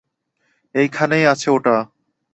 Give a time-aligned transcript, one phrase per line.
[0.75, 1.75] এইখানেই আছে ওটা!